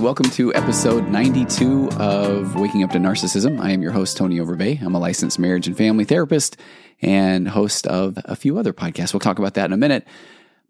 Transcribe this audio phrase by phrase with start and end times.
[0.00, 3.60] Welcome to episode 92 of Waking Up to Narcissism.
[3.60, 4.80] I am your host, Tony Overbay.
[4.80, 6.56] I'm a licensed marriage and family therapist
[7.02, 9.12] and host of a few other podcasts.
[9.12, 10.06] We'll talk about that in a minute.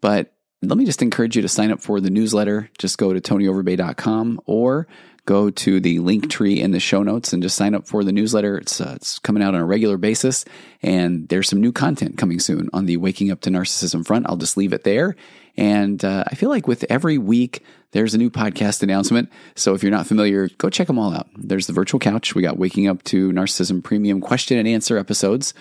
[0.00, 2.70] But let me just encourage you to sign up for the newsletter.
[2.76, 4.88] Just go to tonyoverbay.com or
[5.26, 8.12] go to the link tree in the show notes and just sign up for the
[8.12, 8.58] newsletter.
[8.58, 10.44] It's, uh, it's coming out on a regular basis,
[10.82, 14.26] and there's some new content coming soon on the Waking Up to Narcissism front.
[14.28, 15.14] I'll just leave it there.
[15.60, 19.30] And uh, I feel like with every week, there's a new podcast announcement.
[19.56, 21.28] So if you're not familiar, go check them all out.
[21.36, 22.34] There's the virtual couch.
[22.34, 25.52] We got Waking Up to Narcissism Premium question and answer episodes.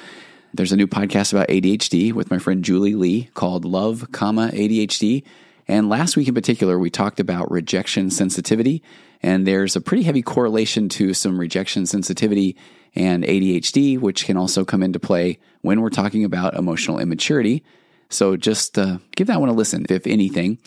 [0.54, 5.24] There's a new podcast about ADHD with my friend Julie Lee called Love, comma ADHD.
[5.68, 8.82] And last week in particular, we talked about rejection sensitivity.
[9.22, 12.56] And there's a pretty heavy correlation to some rejection sensitivity
[12.96, 17.66] and ADHD, which can also come into play when we're talking about emotional immaturity.
[18.10, 20.60] So just uh, give that one a listen, if anything.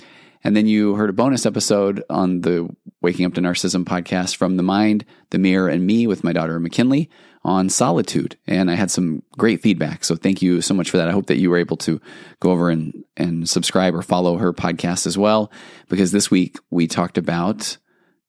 [0.45, 2.69] And then you heard a bonus episode on the
[3.01, 6.59] Waking Up to Narcissism podcast from The Mind, The Mirror, and Me with my daughter
[6.59, 7.09] McKinley
[7.45, 8.37] on solitude.
[8.47, 10.05] And I had some great feedback.
[10.05, 11.09] So thank you so much for that.
[11.09, 12.01] I hope that you were able to
[12.41, 15.51] go over and, and subscribe or follow her podcast as well,
[15.89, 17.77] because this week we talked about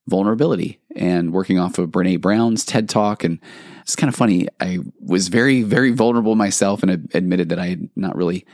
[0.07, 3.23] vulnerability and working off of Brene Brown's TED Talk.
[3.23, 3.39] And
[3.81, 4.47] it's kind of funny.
[4.59, 8.45] I was very, very vulnerable myself and admitted that I had not really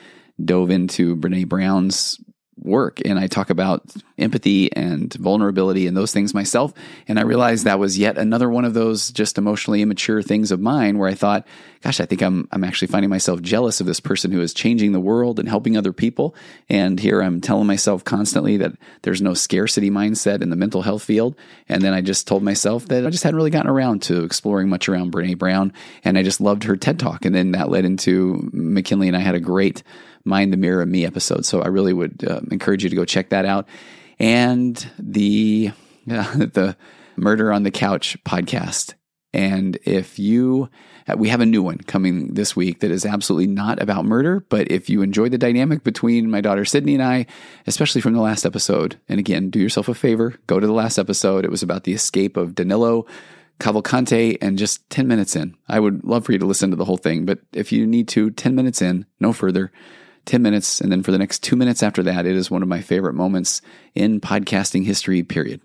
[0.44, 2.20] dove into Brene Brown's
[2.64, 3.84] work and I talk about
[4.18, 6.74] empathy and vulnerability and those things myself.
[7.08, 10.60] And I realized that was yet another one of those just emotionally immature things of
[10.60, 11.48] mine where I thought,
[11.82, 14.92] gosh, I think I'm, I'm actually finding myself jealous of this person who is changing
[14.92, 16.36] the world and helping other people.
[16.68, 18.74] And here I'm telling myself constantly that
[19.04, 21.36] there's no scarcity mindset in the mental health field.
[21.70, 24.70] And then I just told myself that I just hadn't really gotten around to exploring
[24.70, 25.72] much around Brene Brown.
[26.04, 27.24] And I just loved her TED talk.
[27.24, 29.84] And then that led into McKinley and I had a great
[30.24, 31.46] Mind the Mirror Me episode.
[31.46, 33.68] So I really would uh, encourage you to go check that out.
[34.20, 35.72] And the
[36.10, 36.76] uh, the
[37.16, 38.94] Murder on the Couch podcast.
[39.32, 40.70] And if you,
[41.08, 44.44] uh, we have a new one coming this week that is absolutely not about murder,
[44.50, 47.28] but if you enjoy the dynamic between my daughter Sydney and I,
[47.68, 50.98] especially from the last episode, and again, do yourself a favor, go to the last
[50.98, 51.46] episode.
[51.46, 53.06] It was about the escape of Danilo
[53.60, 55.56] Cavalcante and just 10 minutes in.
[55.68, 58.08] I would love for you to listen to the whole thing, but if you need
[58.10, 59.72] to, 10 minutes in, no further,
[60.26, 60.82] 10 minutes.
[60.82, 63.14] And then for the next two minutes after that, it is one of my favorite
[63.14, 63.62] moments
[63.96, 65.62] in podcasting history, period.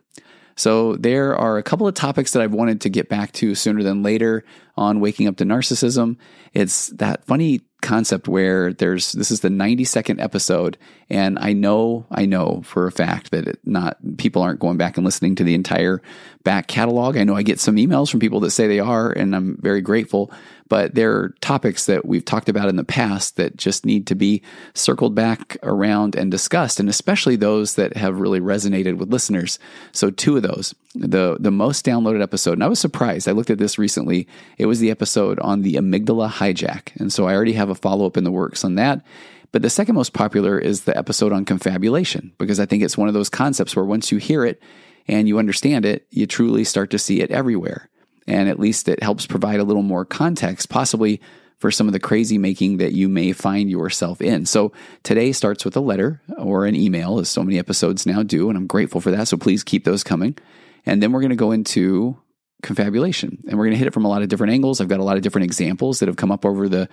[0.56, 3.82] So there are a couple of topics that I've wanted to get back to sooner
[3.82, 4.44] than later
[4.76, 6.16] on waking up to narcissism.
[6.52, 10.78] It's that funny concept where there's this is the 92nd episode
[11.10, 14.96] and I know I know for a fact that it not people aren't going back
[14.96, 16.00] and listening to the entire
[16.44, 17.18] back catalog.
[17.18, 19.82] I know I get some emails from people that say they are and I'm very
[19.82, 20.32] grateful,
[20.68, 24.14] but there are topics that we've talked about in the past that just need to
[24.14, 24.42] be
[24.74, 29.58] circled back around and discussed, and especially those that have really resonated with listeners.
[29.92, 30.74] So, two of those.
[30.96, 33.28] The, the most downloaded episode, and I was surprised.
[33.28, 34.28] I looked at this recently.
[34.58, 36.94] It was the episode on the amygdala hijack.
[37.00, 39.04] And so I already have a follow up in the works on that.
[39.50, 43.08] But the second most popular is the episode on confabulation, because I think it's one
[43.08, 44.60] of those concepts where once you hear it
[45.06, 47.88] and you understand it, you truly start to see it everywhere.
[48.26, 51.20] And at least it helps provide a little more context, possibly
[51.58, 54.44] for some of the crazy making that you may find yourself in.
[54.46, 58.48] So today starts with a letter or an email, as so many episodes now do.
[58.48, 59.28] And I'm grateful for that.
[59.28, 60.36] So please keep those coming.
[60.84, 62.18] And then we're going to go into
[62.62, 64.80] confabulation and we're going to hit it from a lot of different angles.
[64.80, 66.88] I've got a lot of different examples that have come up over the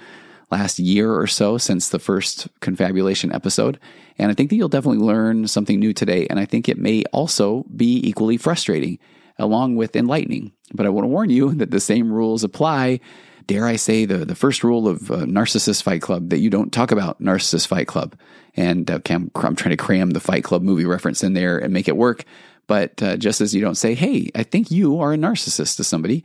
[0.51, 3.79] last year or so since the first confabulation episode.
[4.17, 6.27] And I think that you'll definitely learn something new today.
[6.29, 8.99] And I think it may also be equally frustrating
[9.41, 10.53] along with enlightening.
[10.73, 12.99] But I want to warn you that the same rules apply.
[13.47, 16.71] Dare I say the, the first rule of uh, Narcissist Fight Club that you don't
[16.71, 18.15] talk about Narcissist Fight Club.
[18.55, 21.73] And uh, I'm, I'm, trying to cram the Fight Club movie reference in there and
[21.73, 22.23] make it work.
[22.67, 25.83] But uh, just as you don't say, hey, I think you are a narcissist to
[25.83, 26.23] somebody,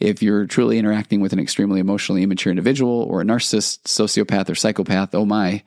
[0.00, 4.54] if you're truly interacting with an extremely emotionally immature individual or a narcissist, sociopath, or
[4.54, 5.62] psychopath, oh my,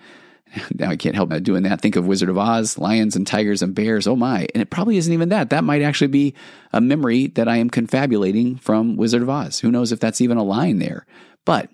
[0.77, 1.81] now I can't help but doing that.
[1.81, 4.07] Think of Wizard of Oz, lions and tigers and bears.
[4.07, 4.47] Oh my.
[4.53, 5.49] And it probably isn't even that.
[5.49, 6.33] That might actually be
[6.73, 9.59] a memory that I am confabulating from Wizard of Oz.
[9.59, 11.05] Who knows if that's even a line there.
[11.45, 11.69] But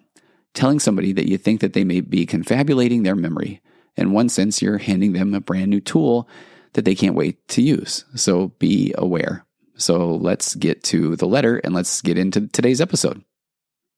[0.53, 3.61] telling somebody that you think that they may be confabulating their memory.
[3.95, 6.27] In one sense, you're handing them a brand new tool
[6.73, 8.05] that they can't wait to use.
[8.15, 9.45] So be aware.
[9.75, 13.23] So let's get to the letter and let's get into today's episode.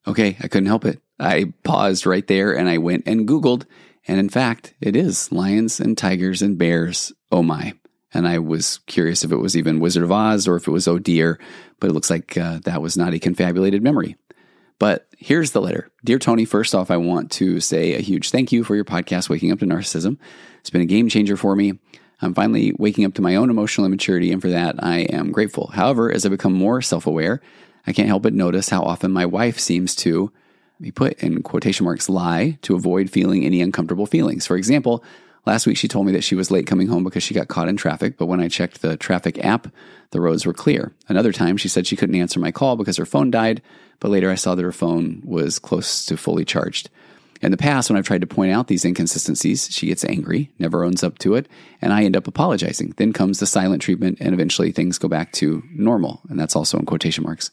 [0.06, 1.00] Okay, I couldn't help it.
[1.18, 3.64] I paused right there and I went and Googled.
[4.08, 7.12] And in fact, it is lions and tigers and bears.
[7.30, 7.74] Oh my.
[8.12, 10.88] And I was curious if it was even Wizard of Oz or if it was
[10.88, 11.38] Oh dear,
[11.78, 14.16] but it looks like uh, that was not a confabulated memory.
[14.80, 15.90] But here's the letter.
[16.04, 19.28] Dear Tony, first off, I want to say a huge thank you for your podcast,
[19.28, 20.18] Waking Up to Narcissism.
[20.60, 21.78] It's been a game changer for me.
[22.22, 25.68] I'm finally waking up to my own emotional immaturity, and for that, I am grateful.
[25.68, 27.40] However, as I become more self aware,
[27.86, 30.32] I can't help but notice how often my wife seems to
[30.80, 34.46] be put in quotation marks lie to avoid feeling any uncomfortable feelings.
[34.46, 35.04] For example,
[35.46, 37.68] Last week, she told me that she was late coming home because she got caught
[37.68, 39.68] in traffic, but when I checked the traffic app,
[40.10, 40.92] the roads were clear.
[41.08, 43.62] Another time, she said she couldn't answer my call because her phone died,
[44.00, 46.90] but later I saw that her phone was close to fully charged.
[47.40, 50.84] In the past, when I've tried to point out these inconsistencies, she gets angry, never
[50.84, 51.48] owns up to it,
[51.80, 52.92] and I end up apologizing.
[52.98, 56.78] Then comes the silent treatment, and eventually things go back to normal, and that's also
[56.78, 57.50] in quotation marks.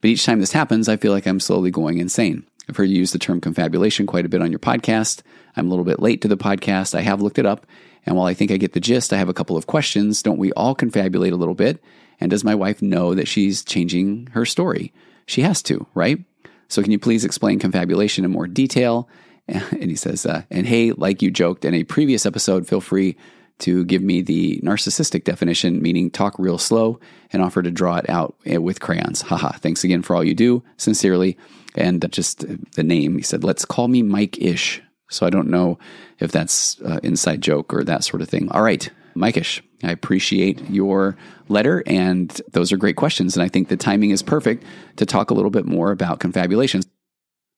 [0.00, 2.44] But each time this happens, I feel like I'm slowly going insane.
[2.68, 5.22] I've heard you use the term confabulation quite a bit on your podcast.
[5.56, 6.94] I'm a little bit late to the podcast.
[6.94, 7.66] I have looked it up.
[8.04, 10.22] And while I think I get the gist, I have a couple of questions.
[10.22, 11.82] Don't we all confabulate a little bit?
[12.20, 14.92] And does my wife know that she's changing her story?
[15.26, 16.22] She has to, right?
[16.68, 19.08] So can you please explain confabulation in more detail?
[19.48, 23.16] And he says, uh, and hey, like you joked in a previous episode, feel free
[23.60, 27.00] to give me the narcissistic definition, meaning talk real slow
[27.32, 29.22] and offer to draw it out eh, with crayons.
[29.22, 29.52] Haha.
[29.52, 30.62] Thanks again for all you do.
[30.76, 31.36] Sincerely.
[31.74, 32.44] And just
[32.74, 34.82] the name, he said, let's call me Mike Ish.
[35.10, 35.78] So I don't know
[36.18, 38.50] if that's uh, inside joke or that sort of thing.
[38.50, 41.16] All right, Mike-ish, I appreciate your
[41.48, 43.36] letter, and those are great questions.
[43.36, 44.64] And I think the timing is perfect
[44.96, 46.86] to talk a little bit more about confabulations.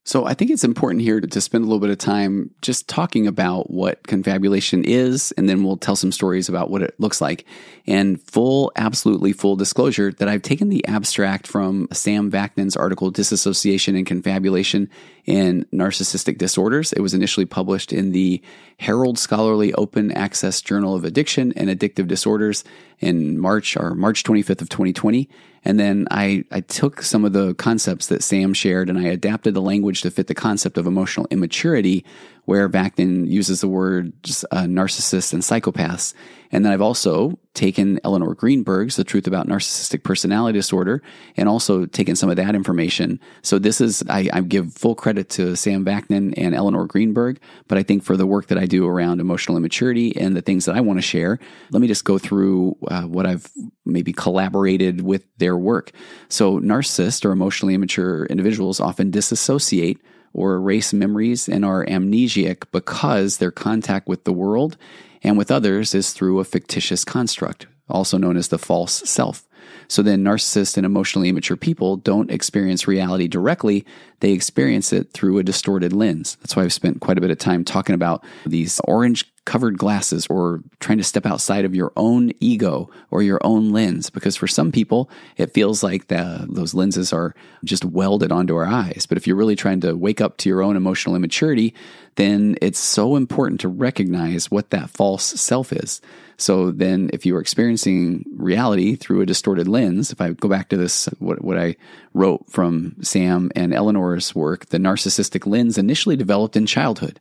[0.03, 3.27] So I think it's important here to spend a little bit of time just talking
[3.27, 7.45] about what confabulation is, and then we'll tell some stories about what it looks like.
[7.87, 13.95] And full, absolutely full disclosure that I've taken the abstract from Sam Vaknin's article, Disassociation
[13.95, 14.89] and Confabulation
[15.27, 16.95] in Narcissistic Disorders.
[16.95, 18.43] It was initially published in the
[18.79, 22.65] Herald Scholarly Open Access Journal of Addiction and Addictive Disorders
[23.01, 25.29] in March or March 25th of 2020.
[25.65, 29.55] And then I, I took some of the concepts that Sam shared and I adapted
[29.55, 32.05] the language to fit the concept of emotional immaturity,
[32.51, 36.15] where Vaknin uses the words uh, narcissists and psychopaths.
[36.51, 41.01] And then I've also taken Elinor Greenberg's The Truth About Narcissistic Personality Disorder
[41.37, 43.21] and also taken some of that information.
[43.43, 47.39] So this is, I, I give full credit to Sam Vaknin and Eleanor Greenberg,
[47.69, 50.65] but I think for the work that I do around emotional immaturity and the things
[50.65, 51.39] that I want to share,
[51.71, 53.49] let me just go through uh, what I've
[53.87, 55.93] maybe collaborated with their work.
[56.29, 60.01] So narcissists or emotionally immature individuals often disassociate
[60.33, 64.77] or erase memories and are amnesiac because their contact with the world
[65.23, 69.47] and with others is through a fictitious construct, also known as the false self.
[69.89, 73.85] So then, narcissists and emotionally immature people don't experience reality directly,
[74.21, 76.37] they experience it through a distorted lens.
[76.37, 80.29] That's why I've spent quite a bit of time talking about these orange covered glasses
[80.31, 84.09] or trying to step outside of your own ego or your own lens.
[84.09, 88.69] Because for some people, it feels like the, those lenses are just welded onto our
[88.69, 89.07] eyes.
[89.09, 91.75] But if you're really trying to wake up to your own emotional immaturity,
[92.15, 96.01] then it's so important to recognize what that false self is.
[96.37, 100.69] So then, if you are experiencing reality through a distorted lens, if I go back
[100.69, 101.75] to this, what, what I
[102.15, 107.21] wrote from Sam and Eleanor's work, the narcissistic lens initially developed in childhood.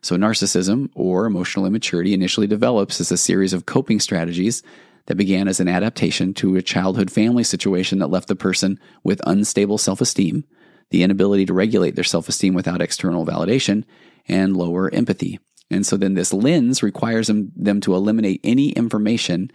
[0.00, 4.62] So, narcissism or emotional immaturity initially develops as a series of coping strategies
[5.06, 9.20] that began as an adaptation to a childhood family situation that left the person with
[9.26, 10.44] unstable self esteem,
[10.90, 13.84] the inability to regulate their self esteem without external validation,
[14.28, 15.40] and lower empathy.
[15.70, 19.50] And so then this lens requires them, them to eliminate any information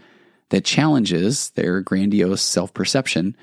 [0.49, 3.35] that challenges their grandiose self perception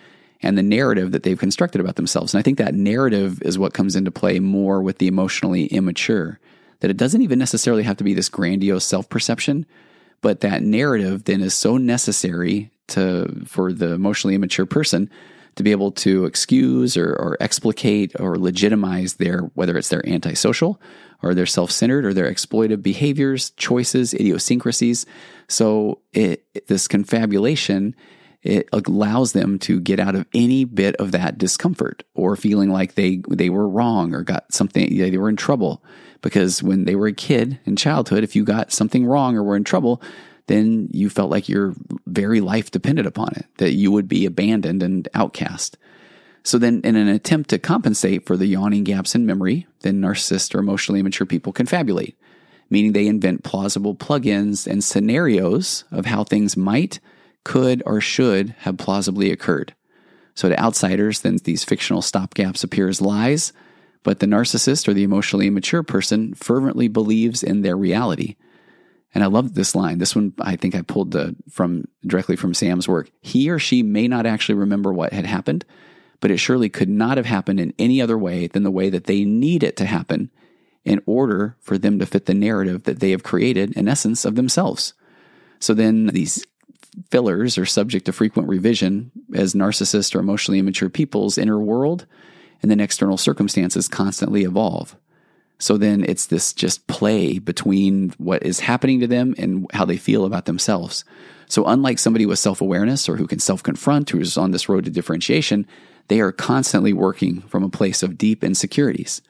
[0.42, 2.34] and the narrative that they've constructed about themselves.
[2.34, 6.40] And I think that narrative is what comes into play more with the emotionally immature
[6.80, 9.66] that it doesn't even necessarily have to be this grandiose self perception,
[10.20, 15.08] but that narrative then is so necessary to for the emotionally immature person
[15.56, 20.80] to be able to excuse or, or explicate or legitimize their whether it's their antisocial
[21.22, 25.04] or their self-centered or their exploitive behaviors, choices, idiosyncrasies.
[25.48, 27.94] So it, this confabulation
[28.42, 32.94] it allows them to get out of any bit of that discomfort or feeling like
[32.94, 35.82] they they were wrong or got something they were in trouble.
[36.22, 39.56] Because when they were a kid in childhood if you got something wrong or were
[39.56, 40.02] in trouble
[40.50, 41.74] then you felt like your
[42.06, 45.78] very life depended upon it that you would be abandoned and outcast.
[46.42, 50.52] So then, in an attempt to compensate for the yawning gaps in memory, then narcissists
[50.52, 52.14] or emotionally immature people confabulate,
[52.68, 56.98] meaning they invent plausible plugins and scenarios of how things might,
[57.44, 59.74] could, or should have plausibly occurred.
[60.34, 63.52] So to outsiders, then these fictional stopgaps appear as lies,
[64.02, 68.36] but the narcissist or the emotionally immature person fervently believes in their reality.
[69.14, 69.98] And I love this line.
[69.98, 73.10] This one I think I pulled the, from directly from Sam's work.
[73.20, 75.64] He or she may not actually remember what had happened,
[76.20, 79.04] but it surely could not have happened in any other way than the way that
[79.04, 80.30] they need it to happen
[80.84, 84.36] in order for them to fit the narrative that they have created, in essence, of
[84.36, 84.94] themselves.
[85.58, 86.46] So then these
[87.10, 92.06] fillers are subject to frequent revision as narcissist or emotionally immature people's inner world
[92.62, 94.96] and then external circumstances constantly evolve.
[95.58, 99.98] So then it's this just play between what is happening to them and how they
[99.98, 101.04] feel about themselves.
[101.48, 104.84] So unlike somebody with self awareness or who can self confront, who's on this road
[104.84, 105.66] to differentiation,
[106.08, 109.20] they are constantly working from a place of deep insecurities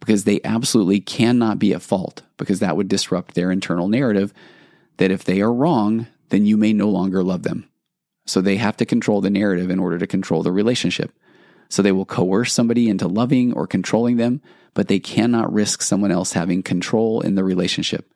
[0.00, 4.32] because they absolutely cannot be at fault because that would disrupt their internal narrative
[4.98, 7.68] that if they are wrong, then you may no longer love them.
[8.26, 11.12] So they have to control the narrative in order to control the relationship.
[11.68, 14.40] So they will coerce somebody into loving or controlling them,
[14.74, 18.12] but they cannot risk someone else having control in the relationship.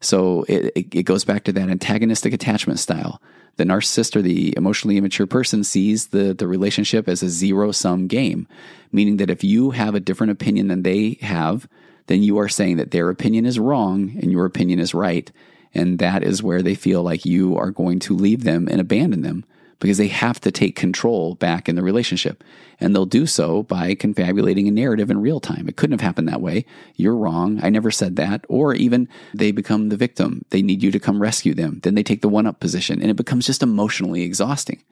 [0.00, 3.20] So it, it, goes back to that antagonistic attachment style.
[3.56, 8.06] The narcissist or the emotionally immature person sees the, the relationship as a zero sum
[8.06, 8.46] game,
[8.92, 11.66] meaning that if you have a different opinion than they have,
[12.06, 15.32] then you are saying that their opinion is wrong and your opinion is right.
[15.76, 19.22] And that is where they feel like you are going to leave them and abandon
[19.22, 19.44] them
[19.78, 22.42] because they have to take control back in the relationship.
[22.80, 25.68] And they'll do so by confabulating a narrative in real time.
[25.68, 26.64] It couldn't have happened that way.
[26.94, 27.60] You're wrong.
[27.62, 28.44] I never said that.
[28.48, 30.44] Or even they become the victim.
[30.48, 31.80] They need you to come rescue them.
[31.82, 34.82] Then they take the one up position and it becomes just emotionally exhausting.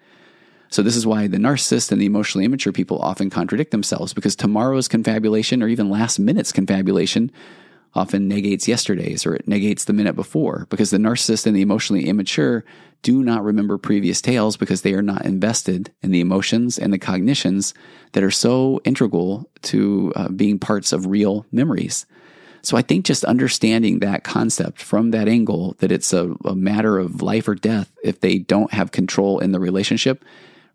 [0.70, 4.34] So, this is why the narcissist and the emotionally immature people often contradict themselves because
[4.34, 7.30] tomorrow's confabulation or even last minute's confabulation
[7.94, 12.08] often negates yesterday's or it negates the minute before because the narcissist and the emotionally
[12.08, 12.64] immature
[13.02, 16.98] do not remember previous tales because they are not invested in the emotions and the
[16.98, 17.74] cognitions
[18.12, 22.06] that are so integral to uh, being parts of real memories.
[22.62, 26.98] So I think just understanding that concept from that angle that it's a, a matter
[26.98, 30.24] of life or death if they don't have control in the relationship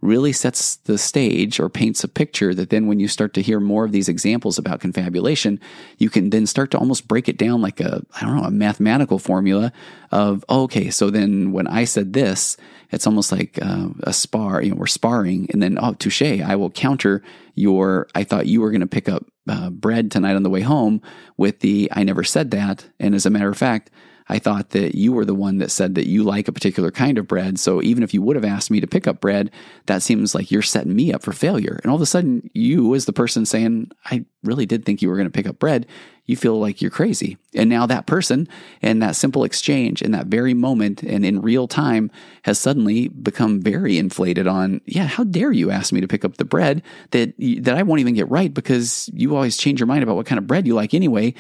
[0.02, 3.60] really sets the stage or paints a picture that then when you start to hear
[3.60, 5.60] more of these examples about confabulation,
[5.98, 8.52] you can then start to almost break it down like a, I don't know, a
[8.52, 9.74] mathematical formula
[10.12, 12.56] of, oh, okay, so then when I said this,
[12.92, 16.56] it's almost like uh, a spar, you know, we're sparring and then, oh, touche, I
[16.56, 17.22] will counter
[17.56, 20.62] your, I thought you were going to pick up uh, bread tonight on the way
[20.62, 21.02] home
[21.36, 22.88] with the, I never said that.
[23.00, 23.92] And as a matter of fact,
[24.30, 27.18] I thought that you were the one that said that you like a particular kind
[27.18, 27.60] of bread.
[27.60, 29.50] So even if you would have asked me to pick up bread,
[29.88, 31.80] that seems like you're setting me up for failure.
[31.82, 35.10] And all of a sudden, you, as the person saying, I really did think you
[35.10, 35.88] were going to pick up bread,
[36.26, 37.40] you feel like you're crazy.
[37.56, 38.48] And now that person
[38.84, 42.12] and that simple exchange in that very moment and in real time
[42.44, 46.38] has suddenly become very inflated on, yeah, how dare you ask me to pick up
[46.38, 47.34] the bread that,
[47.64, 50.38] that I won't even get right because you always change your mind about what kind
[50.38, 51.34] of bread you like anyway.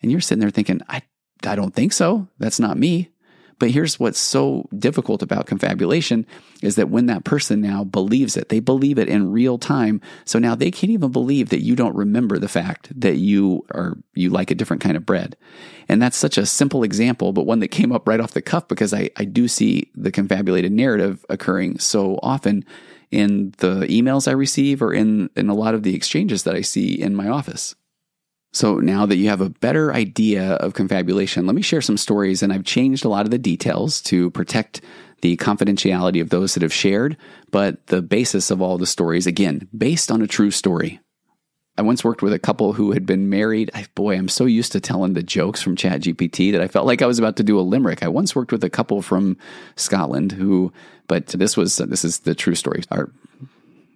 [0.00, 1.02] And you're sitting there thinking, I
[1.46, 2.28] I don't think so.
[2.38, 3.12] That's not me.
[3.62, 6.26] But here's what's so difficult about confabulation
[6.62, 10.00] is that when that person now believes it, they believe it in real time.
[10.24, 13.96] So now they can't even believe that you don't remember the fact that you are,
[14.14, 15.36] you like a different kind of bread.
[15.88, 18.66] And that's such a simple example, but one that came up right off the cuff
[18.66, 22.64] because I, I do see the confabulated narrative occurring so often
[23.12, 26.62] in the emails I receive or in, in a lot of the exchanges that I
[26.62, 27.76] see in my office.
[28.52, 32.42] So now that you have a better idea of confabulation, let me share some stories.
[32.42, 34.82] And I've changed a lot of the details to protect
[35.22, 37.16] the confidentiality of those that have shared,
[37.50, 41.00] but the basis of all the stories, again, based on a true story.
[41.78, 43.70] I once worked with a couple who had been married.
[43.72, 47.00] I, boy, I'm so used to telling the jokes from ChatGPT that I felt like
[47.00, 48.02] I was about to do a limerick.
[48.02, 49.38] I once worked with a couple from
[49.76, 50.70] Scotland who,
[51.08, 52.82] but this was this is the true story.
[52.90, 53.10] Our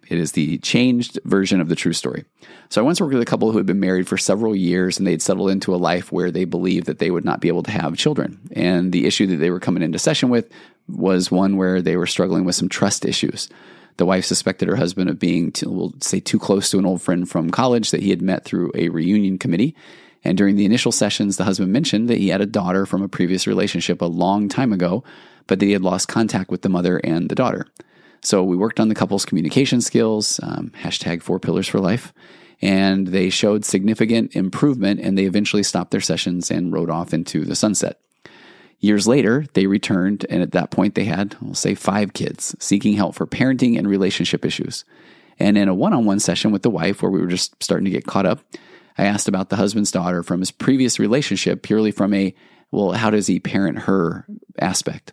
[0.08, 2.24] it is the changed version of the true story.
[2.68, 5.06] So I once worked with a couple who had been married for several years and
[5.06, 7.70] they'd settled into a life where they believed that they would not be able to
[7.70, 8.40] have children.
[8.52, 10.50] And the issue that they were coming into session with
[10.88, 13.48] was one where they were struggling with some trust issues.
[13.96, 17.00] The wife suspected her husband of being, too, we'll say, too close to an old
[17.00, 19.74] friend from college that he had met through a reunion committee.
[20.22, 23.08] And during the initial sessions, the husband mentioned that he had a daughter from a
[23.08, 25.02] previous relationship a long time ago,
[25.46, 27.66] but that he had lost contact with the mother and the daughter.
[28.22, 32.12] So we worked on the couple's communication skills, um, hashtag four pillars for life,
[32.60, 37.44] and they showed significant improvement and they eventually stopped their sessions and rode off into
[37.44, 38.00] the sunset.
[38.78, 42.92] Years later, they returned, and at that point, they had, we'll say, five kids seeking
[42.92, 44.84] help for parenting and relationship issues.
[45.38, 47.86] And in a one on one session with the wife, where we were just starting
[47.86, 48.40] to get caught up,
[48.98, 52.34] I asked about the husband's daughter from his previous relationship, purely from a,
[52.70, 54.26] well, how does he parent her
[54.58, 55.12] aspect?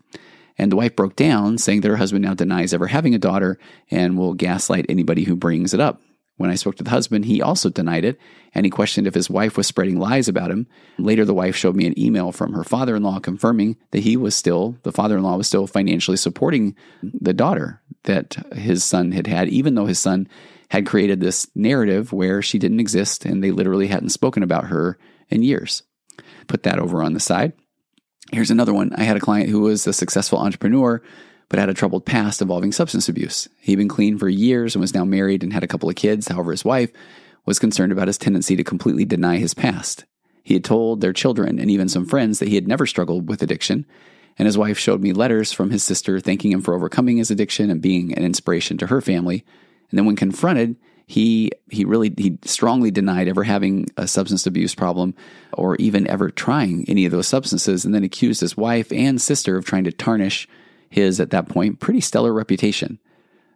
[0.58, 3.58] And the wife broke down, saying that her husband now denies ever having a daughter
[3.90, 6.02] and will gaslight anybody who brings it up.
[6.38, 8.20] When I spoke to the husband, he also denied it,
[8.56, 10.68] and he questioned if his wife was spreading lies about him.
[10.98, 14.18] Later, the wife showed me an email from her father in law confirming that he
[14.18, 19.12] was still, the father in law was still financially supporting the daughter that his son
[19.12, 20.28] had had, even though his son
[20.70, 24.98] had created this narrative where she didn't exist and they literally hadn't spoken about her
[25.30, 25.84] in years.
[26.48, 27.54] Put that over on the side.
[28.32, 28.94] Here's another one.
[28.96, 31.02] I had a client who was a successful entrepreneur
[31.50, 33.48] but had a troubled past involving substance abuse.
[33.60, 36.28] He'd been clean for years and was now married and had a couple of kids.
[36.28, 36.92] However, his wife
[37.46, 40.06] was concerned about his tendency to completely deny his past.
[40.44, 43.44] He had told their children and even some friends that he had never struggled with
[43.44, 43.86] addiction.
[44.38, 47.70] And his wife showed me letters from his sister thanking him for overcoming his addiction
[47.70, 49.46] and being an inspiration to her family.
[49.92, 54.74] And then when confronted, he he really he strongly denied ever having a substance abuse
[54.74, 55.14] problem
[55.54, 59.58] or even ever trying any of those substances and then accused his wife and sister
[59.58, 60.48] of trying to tarnish
[60.94, 63.00] his, at that point, pretty stellar reputation.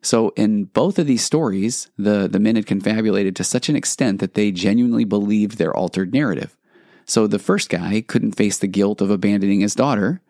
[0.02, 4.20] So, in both of these stories, the, the men had confabulated to such an extent
[4.20, 6.58] that they genuinely believed their altered narrative.
[7.06, 10.22] So, the first guy couldn't face the guilt of abandoning his daughter,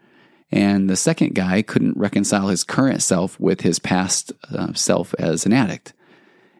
[0.51, 5.45] and the second guy couldn't reconcile his current self with his past uh, self as
[5.45, 5.93] an addict.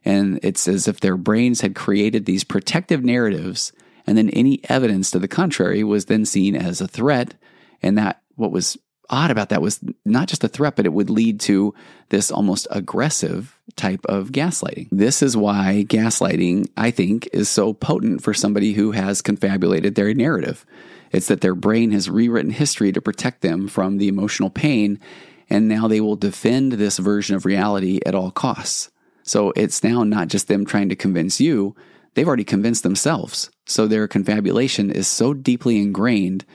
[0.07, 3.73] And it's as if their brains had created these protective narratives,
[4.07, 7.33] and then any evidence to the contrary was then seen as a threat.
[7.81, 8.77] And that what was
[9.09, 11.73] odd about that was not just a threat, but it would lead to
[12.07, 14.87] this almost aggressive type of gaslighting.
[14.93, 20.13] This is why gaslighting, I think, is so potent for somebody who has confabulated their
[20.13, 20.65] narrative.
[21.11, 25.01] It's that their brain has rewritten history to protect them from the emotional pain,
[25.49, 28.89] and now they will defend this version of reality at all costs.
[29.27, 31.75] So it's now not just them trying to convince you,
[32.13, 33.51] they've already convinced themselves.
[33.65, 36.45] So their confabulation is so deeply ingrained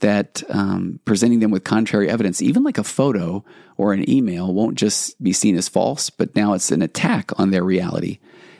[0.00, 3.44] that um, presenting them with contrary evidence, even like a photo
[3.76, 7.50] or an email, won't just be seen as false, but now it's an attack on
[7.50, 8.18] their reality.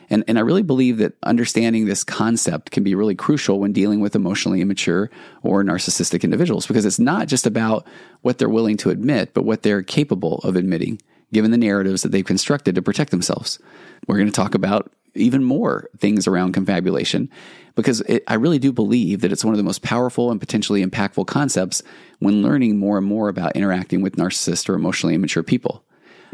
[0.09, 3.99] And, and I really believe that understanding this concept can be really crucial when dealing
[3.99, 5.09] with emotionally immature
[5.41, 7.87] or narcissistic individuals because it's not just about
[8.21, 11.01] what they're willing to admit, but what they're capable of admitting,
[11.33, 13.59] given the narratives that they've constructed to protect themselves.
[14.07, 17.29] We're going to talk about even more things around confabulation
[17.75, 20.83] because it, I really do believe that it's one of the most powerful and potentially
[20.83, 21.83] impactful concepts
[22.19, 25.83] when learning more and more about interacting with narcissists or emotionally immature people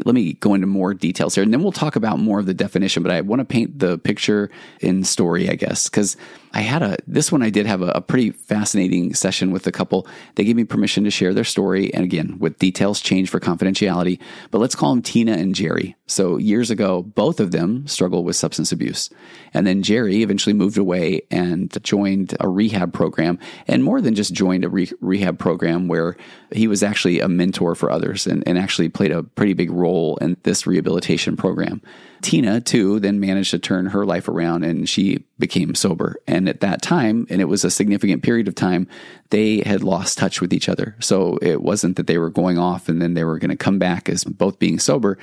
[0.04, 2.54] let me go into more details here and then we'll talk about more of the
[2.54, 6.16] definition but i want to paint the picture in story i guess because
[6.52, 9.72] i had a this one i did have a, a, pretty fascinating session with a
[9.72, 10.06] couple.
[10.34, 14.18] They gave me permission to share their story and again with details changed for confidentiality
[14.50, 15.96] but let's call them tina and jerry.
[16.06, 19.10] So years ago both of them struggled with substance abuse
[19.54, 24.34] and then jerry eventually moved away and joined a rehab program and more than just
[24.34, 26.16] joined a re- rehab program where
[26.52, 29.89] he was actually a mentor for others and, and actually played a pretty big role
[29.90, 31.82] role in this rehabilitation program.
[32.22, 36.16] Tina, too, then managed to turn her life around and she became sober.
[36.26, 38.86] And at that time, and it was a significant period of time,
[39.30, 40.96] they had lost touch with each other.
[41.00, 43.78] So it wasn't that they were going off and then they were going to come
[43.78, 45.18] back as both being sober.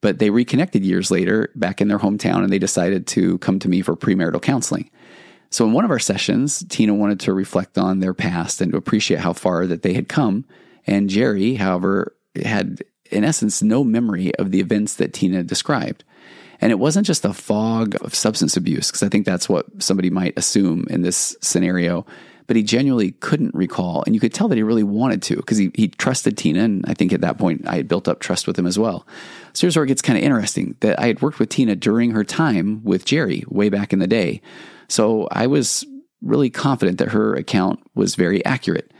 [0.00, 3.68] But they reconnected years later back in their hometown and they decided to come to
[3.68, 4.90] me for premarital counseling.
[5.50, 8.78] So in one of our sessions, Tina wanted to reflect on their past and to
[8.78, 10.44] appreciate how far that they had come.
[10.86, 16.04] And Jerry, however, had in essence, no memory of the events that Tina described.
[16.60, 20.10] And it wasn't just a fog of substance abuse, because I think that's what somebody
[20.10, 22.04] might assume in this scenario.
[22.46, 24.02] But he genuinely couldn't recall.
[24.04, 26.64] And you could tell that he really wanted to because he, he trusted Tina.
[26.64, 29.06] And I think at that point, I had built up trust with him as well.
[29.52, 32.10] So here's where it gets kind of interesting that I had worked with Tina during
[32.10, 34.42] her time with Jerry way back in the day.
[34.88, 35.86] So I was
[36.22, 38.90] really confident that her account was very accurate.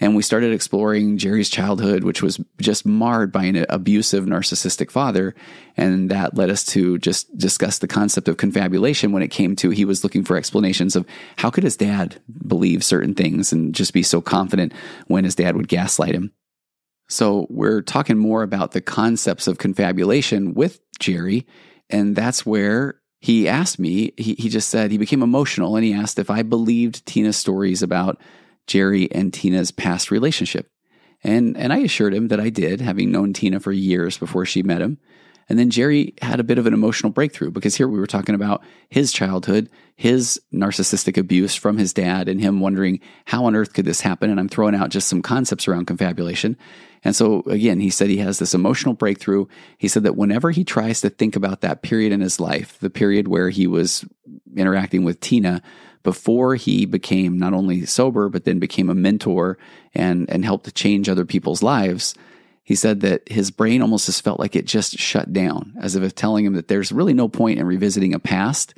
[0.00, 5.34] And we started exploring Jerry's childhood, which was just marred by an abusive narcissistic father.
[5.76, 9.70] And that led us to just discuss the concept of confabulation when it came to
[9.70, 11.06] he was looking for explanations of
[11.36, 14.72] how could his dad believe certain things and just be so confident
[15.06, 16.32] when his dad would gaslight him.
[17.08, 21.46] So we're talking more about the concepts of confabulation with Jerry.
[21.90, 25.92] And that's where he asked me, he, he just said he became emotional and he
[25.92, 28.20] asked if I believed Tina's stories about
[28.68, 30.70] Jerry and Tina's past relationship.
[31.24, 34.62] And, and I assured him that I did, having known Tina for years before she
[34.62, 34.98] met him.
[35.48, 38.34] And then Jerry had a bit of an emotional breakthrough because here we were talking
[38.34, 43.72] about his childhood, his narcissistic abuse from his dad, and him wondering how on earth
[43.72, 44.30] could this happen.
[44.30, 46.56] And I'm throwing out just some concepts around confabulation.
[47.02, 49.46] And so again, he said he has this emotional breakthrough.
[49.78, 52.90] He said that whenever he tries to think about that period in his life, the
[52.90, 54.04] period where he was
[54.54, 55.62] interacting with Tina
[56.08, 59.58] before he became not only sober, but then became a mentor
[59.94, 62.14] and, and helped to change other people's lives,
[62.64, 66.14] he said that his brain almost just felt like it just shut down, as if
[66.14, 68.72] telling him that there's really no point in revisiting a past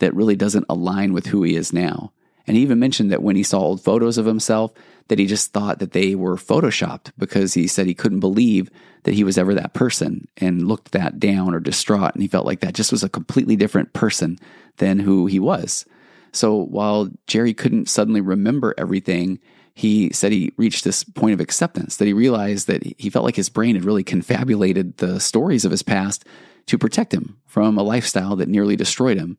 [0.00, 2.10] that really doesn't align with who he is now.
[2.48, 4.72] And he even mentioned that when he saw old photos of himself,
[5.06, 8.72] that he just thought that they were photoshopped because he said he couldn't believe
[9.04, 12.14] that he was ever that person and looked that down or distraught.
[12.14, 14.36] And he felt like that just was a completely different person
[14.78, 15.86] than who he was.
[16.32, 19.38] So while Jerry couldn't suddenly remember everything,
[19.74, 23.36] he said he reached this point of acceptance that he realized that he felt like
[23.36, 26.24] his brain had really confabulated the stories of his past
[26.66, 29.38] to protect him from a lifestyle that nearly destroyed him.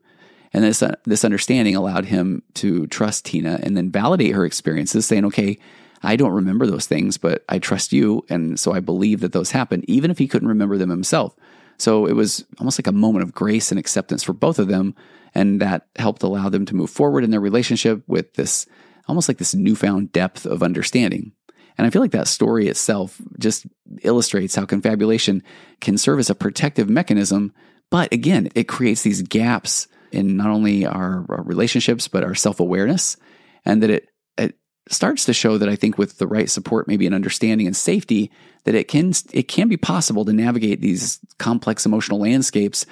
[0.52, 5.06] And this, uh, this understanding allowed him to trust Tina and then validate her experiences,
[5.06, 5.58] saying, okay,
[6.04, 8.26] I don't remember those things, but I trust you.
[8.30, 11.36] And so I believe that those happened, even if he couldn't remember them himself.
[11.78, 14.96] So it was almost like a moment of grace and acceptance for both of them.
[15.36, 18.66] And that helped allow them to move forward in their relationship with this
[19.08, 21.34] almost like this newfound depth of understanding.
[21.78, 23.66] And I feel like that story itself just
[24.04, 25.44] illustrates how confabulation
[25.82, 27.54] can serve as a protective mechanism.
[27.90, 32.60] But again, it creates these gaps in not only our, our relationships, but our self
[32.60, 33.18] awareness.
[33.66, 34.10] And that it,
[34.90, 38.32] starts to show that I think with the right support, maybe an understanding and safety,
[38.66, 42.86] that it can, it can be possible to navigate these complex emotional landscapes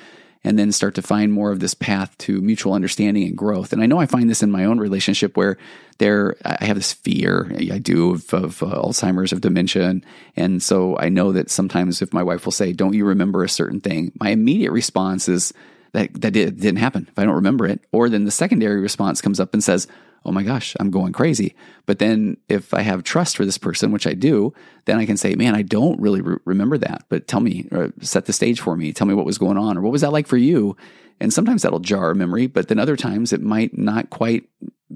[0.44, 3.74] and then start to find more of this path to mutual understanding and growth.
[3.74, 5.58] And I know I find this in my own relationship where
[6.00, 9.88] there, I have this fear, I do, of, of uh, Alzheimer's, of dementia.
[9.88, 13.44] And, and so I know that sometimes if my wife will say, Don't you remember
[13.44, 14.12] a certain thing?
[14.20, 15.54] My immediate response is,
[15.94, 17.82] that, that didn't happen if I don't remember it.
[17.92, 19.88] Or then the secondary response comes up and says,
[20.24, 21.56] oh my gosh, I'm going crazy.
[21.86, 24.54] But then if I have trust for this person, which I do,
[24.86, 27.92] then I can say, man, I don't really re- remember that, but tell me, or
[28.02, 28.94] set the stage for me.
[28.94, 30.76] Tell me what was going on, or what was that like for you?
[31.20, 34.46] And sometimes that'll jar memory, but then other times it might not quite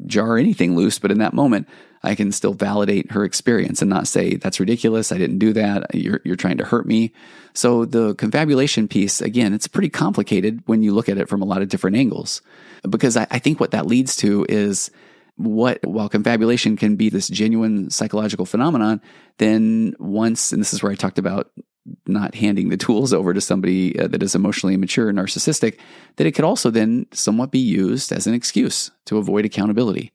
[0.07, 0.97] jar anything loose.
[0.97, 1.67] But in that moment,
[2.03, 5.11] I can still validate her experience and not say, that's ridiculous.
[5.11, 5.93] I didn't do that.
[5.93, 7.13] You're, you're trying to hurt me.
[7.53, 11.45] So the confabulation piece, again, it's pretty complicated when you look at it from a
[11.45, 12.41] lot of different angles.
[12.89, 14.89] Because I, I think what that leads to is
[15.37, 19.01] what while confabulation can be this genuine psychological phenomenon
[19.37, 21.51] then once and this is where i talked about
[22.07, 25.77] not handing the tools over to somebody uh, that is emotionally immature and narcissistic
[26.15, 30.11] that it could also then somewhat be used as an excuse to avoid accountability.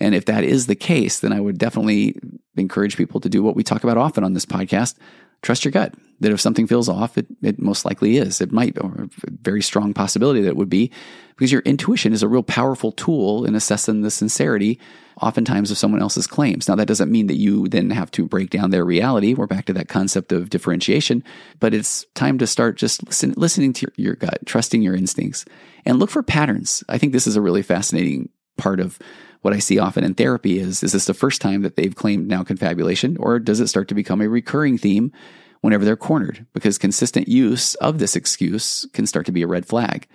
[0.00, 2.16] And if that is the case then i would definitely
[2.56, 4.96] encourage people to do what we talk about often on this podcast
[5.42, 8.40] trust your gut that if something feels off, it, it most likely is.
[8.40, 10.92] It might, or a very strong possibility that it would be,
[11.30, 14.78] because your intuition is a real powerful tool in assessing the sincerity,
[15.20, 16.68] oftentimes, of someone else's claims.
[16.68, 19.34] Now, that doesn't mean that you then have to break down their reality.
[19.34, 21.24] We're back to that concept of differentiation,
[21.58, 25.44] but it's time to start just listen, listening to your, your gut, trusting your instincts,
[25.84, 26.84] and look for patterns.
[26.88, 29.00] I think this is a really fascinating part of
[29.42, 32.28] what I see often in therapy is is this the first time that they've claimed
[32.28, 35.12] now confabulation, or does it start to become a recurring theme
[35.60, 36.46] whenever they're cornered?
[36.54, 40.06] Because consistent use of this excuse can start to be a red flag.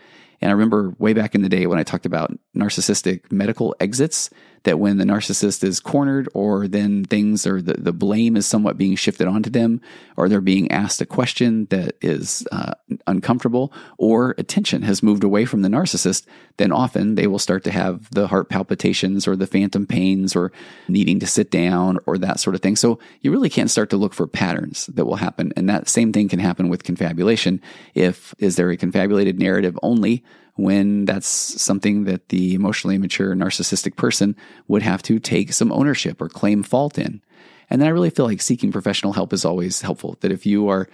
[0.42, 4.30] And I remember way back in the day when I talked about narcissistic medical exits,
[4.68, 8.78] that when the narcissist is cornered or then things or the, the blame is somewhat
[8.78, 9.80] being shifted onto them
[10.18, 12.74] or they're being asked a question that is uh,
[13.08, 16.26] uncomfortable or attention has moved away from the narcissist,
[16.58, 20.52] then often they will start to have the heart palpitations or the phantom pains or
[20.90, 22.76] needing to sit down or that sort of thing.
[22.76, 25.54] So you really can't start to look for patterns that will happen.
[25.56, 27.62] And that same thing can happen with confabulation.
[27.96, 30.26] If is there a confabulated narrative only
[30.58, 34.36] when that's something that the emotionally immature narcissistic person
[34.68, 37.22] would have to take some ownership or claim fault in.
[37.70, 40.18] And then I really feel like seeking professional help is always helpful.
[40.22, 40.88] That if you are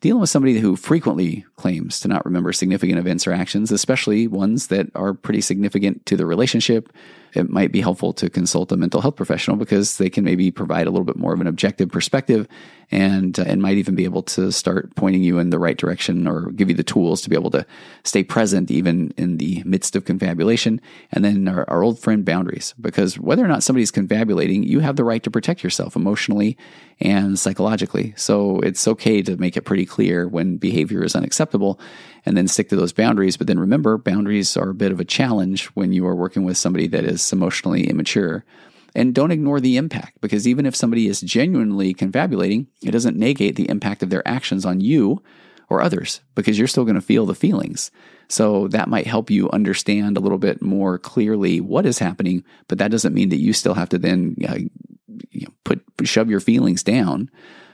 [0.00, 4.66] dealing with somebody who frequently claims to not remember significant events or actions, especially ones
[4.68, 6.92] that are pretty significant to the relationship,
[7.34, 10.86] it might be helpful to consult a mental health professional because they can maybe provide
[10.86, 12.46] a little bit more of an objective perspective
[12.90, 16.26] and uh, and might even be able to start pointing you in the right direction
[16.26, 17.66] or give you the tools to be able to
[18.04, 20.80] stay present even in the midst of confabulation.
[21.10, 24.96] And then our, our old friend boundaries, because whether or not somebody's confabulating, you have
[24.96, 26.56] the right to protect yourself emotionally
[27.00, 28.12] and psychologically.
[28.16, 31.80] So it's okay to make it pretty clear when behavior is unacceptable
[32.24, 33.36] and then stick to those boundaries.
[33.36, 36.56] But then remember, boundaries are a bit of a challenge when you are working with
[36.56, 38.44] somebody that is emotionally immature.
[38.94, 43.56] And don't ignore the impact because even if somebody is genuinely confabulating, it doesn't negate
[43.56, 45.22] the impact of their actions on you
[45.70, 47.90] or others because you're still going to feel the feelings.
[48.28, 52.78] So that might help you understand a little bit more clearly what is happening, but
[52.78, 54.58] that doesn't mean that you still have to then uh,
[55.30, 57.30] you know, put shove your feelings down.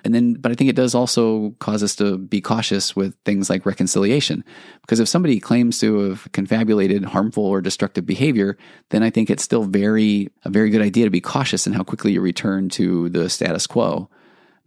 [0.08, 3.50] And then, but I think it does also cause us to be cautious with things
[3.50, 4.42] like reconciliation.
[4.80, 8.56] Because if somebody claims to have confabulated harmful or destructive behavior,
[8.88, 11.82] then I think it's still very, a very good idea to be cautious in how
[11.84, 14.08] quickly you return to the status quo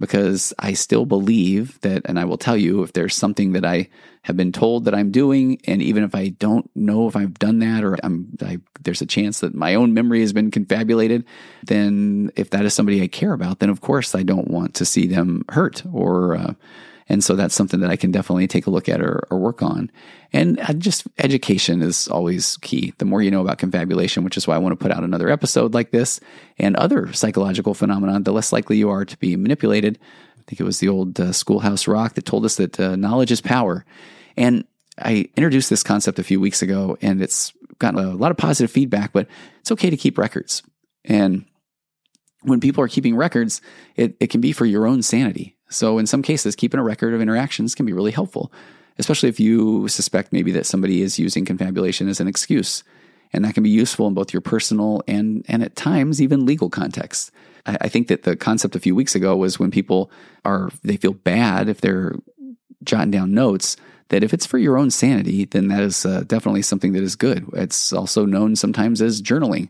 [0.01, 3.87] because I still believe that, and I will tell you if there's something that I
[4.23, 7.59] have been told that I'm doing, and even if I don't know if I've done
[7.59, 11.23] that or I'm, I, there's a chance that my own memory has been confabulated,
[11.63, 14.85] then if that is somebody I care about, then of course I don't want to
[14.85, 16.53] see them hurt or, uh,
[17.11, 19.61] and so that's something that I can definitely take a look at or, or work
[19.61, 19.91] on.
[20.31, 22.93] And just education is always key.
[22.99, 25.29] The more you know about confabulation, which is why I want to put out another
[25.29, 26.21] episode like this
[26.57, 29.99] and other psychological phenomena, the less likely you are to be manipulated.
[30.39, 33.31] I think it was the old uh, Schoolhouse Rock that told us that uh, knowledge
[33.33, 33.83] is power.
[34.37, 34.63] And
[34.97, 38.71] I introduced this concept a few weeks ago and it's gotten a lot of positive
[38.71, 39.27] feedback, but
[39.59, 40.63] it's okay to keep records.
[41.03, 41.43] And
[42.43, 43.59] when people are keeping records,
[43.97, 45.57] it, it can be for your own sanity.
[45.71, 48.51] So, in some cases, keeping a record of interactions can be really helpful,
[48.99, 52.83] especially if you suspect maybe that somebody is using confabulation as an excuse.
[53.33, 56.69] And that can be useful in both your personal and, and at times even legal
[56.69, 57.31] contexts.
[57.65, 60.11] I, I think that the concept a few weeks ago was when people
[60.43, 62.15] are, they feel bad if they're
[62.83, 63.77] jotting down notes,
[64.09, 67.15] that if it's for your own sanity, then that is uh, definitely something that is
[67.15, 67.47] good.
[67.53, 69.69] It's also known sometimes as journaling.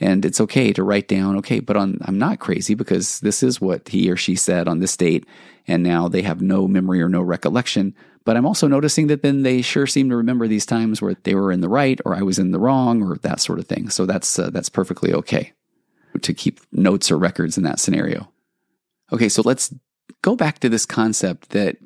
[0.00, 3.60] And it's okay to write down, okay, but on, I'm not crazy because this is
[3.60, 5.26] what he or she said on this date.
[5.68, 7.94] And now they have no memory or no recollection.
[8.24, 11.34] But I'm also noticing that then they sure seem to remember these times where they
[11.34, 13.90] were in the right or I was in the wrong or that sort of thing.
[13.90, 15.52] So that's, uh, that's perfectly okay
[16.22, 18.32] to keep notes or records in that scenario.
[19.12, 19.74] Okay, so let's
[20.22, 21.76] go back to this concept that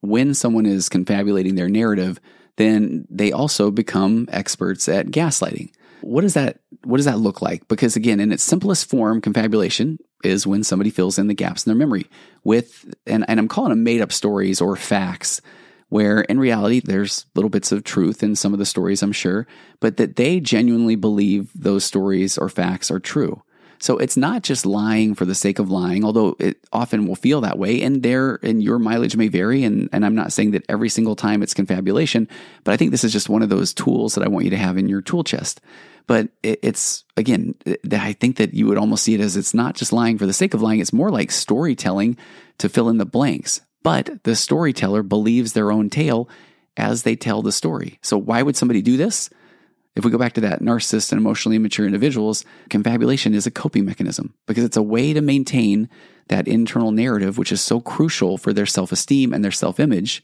[0.00, 2.20] when someone is confabulating their narrative,
[2.56, 5.70] then they also become experts at gaslighting.
[6.02, 7.66] What does that what does that look like?
[7.68, 11.70] Because again, in its simplest form, confabulation is when somebody fills in the gaps in
[11.70, 12.06] their memory
[12.44, 15.40] with and, and I'm calling them made up stories or facts
[15.88, 19.46] where in reality there's little bits of truth in some of the stories, I'm sure,
[19.80, 23.42] but that they genuinely believe those stories or facts are true.
[23.78, 27.40] So it's not just lying for the sake of lying, although it often will feel
[27.42, 27.82] that way.
[27.82, 29.64] And there, and your mileage may vary.
[29.64, 32.28] And, and I'm not saying that every single time it's confabulation,
[32.64, 34.56] but I think this is just one of those tools that I want you to
[34.56, 35.60] have in your tool chest.
[36.06, 37.54] But it, it's, again,
[37.90, 40.32] I think that you would almost see it as it's not just lying for the
[40.32, 40.80] sake of lying.
[40.80, 42.16] It's more like storytelling
[42.58, 43.60] to fill in the blanks.
[43.82, 46.28] But the storyteller believes their own tale
[46.76, 47.98] as they tell the story.
[48.02, 49.30] So why would somebody do this?
[49.96, 53.86] If we go back to that narcissist and emotionally immature individuals, confabulation is a coping
[53.86, 55.88] mechanism because it's a way to maintain
[56.28, 60.22] that internal narrative, which is so crucial for their self esteem and their self image.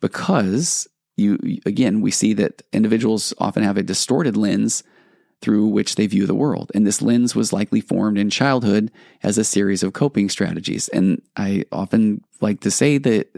[0.00, 4.82] Because you, again, we see that individuals often have a distorted lens
[5.40, 6.72] through which they view the world.
[6.74, 8.90] And this lens was likely formed in childhood
[9.22, 10.88] as a series of coping strategies.
[10.88, 13.32] And I often like to say that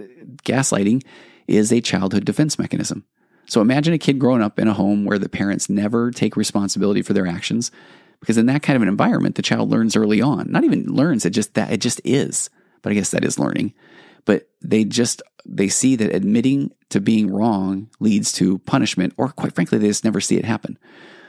[0.44, 1.02] gaslighting
[1.46, 3.04] is a childhood defense mechanism.
[3.50, 7.02] So imagine a kid growing up in a home where the parents never take responsibility
[7.02, 7.72] for their actions.
[8.20, 10.52] Because in that kind of an environment, the child learns early on.
[10.52, 12.48] Not even learns, it just that it just is.
[12.82, 13.74] But I guess that is learning.
[14.24, 19.54] But they just they see that admitting to being wrong leads to punishment, or quite
[19.54, 20.78] frankly, they just never see it happen.